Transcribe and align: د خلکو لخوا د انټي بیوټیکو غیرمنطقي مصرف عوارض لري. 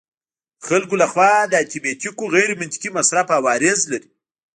د 0.57 0.61
خلکو 0.69 0.93
لخوا 1.01 1.31
د 1.47 1.53
انټي 1.61 1.79
بیوټیکو 1.83 2.31
غیرمنطقي 2.35 2.89
مصرف 2.97 3.27
عوارض 3.37 3.79
لري. 3.91 4.09